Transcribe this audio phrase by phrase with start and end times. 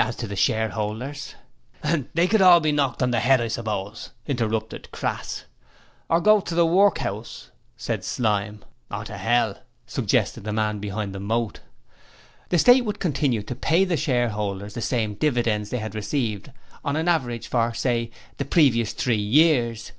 [0.00, 1.34] As to the shareholders'
[1.84, 5.44] 'They could all be knocked on the 'ead, I suppose,' interrupted Crass.
[6.08, 8.64] 'Or go to the workhouse,' said Slyme.
[8.90, 11.60] 'Or to 'ell,' suggested the man behind the moat.'
[12.48, 16.50] The State would continue to pay to the shareholders the same dividends they had received
[16.82, 19.92] on an average for, say, the previous three years.